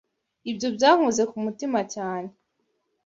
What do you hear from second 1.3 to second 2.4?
ku mutima cyane.